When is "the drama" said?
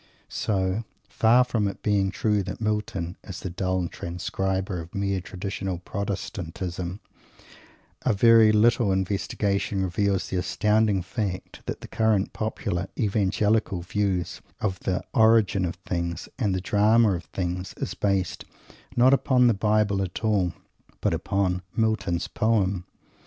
16.55-17.11